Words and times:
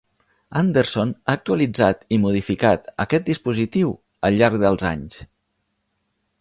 Anderson 0.61 1.11
ha 1.25 1.33
actualitzat 1.39 2.01
i 2.17 2.19
modificat 2.23 2.89
aquest 3.07 3.29
dispositiu 3.29 3.95
al 4.31 4.41
llarg 4.41 4.61
dels 4.67 4.91
anys. 4.97 5.23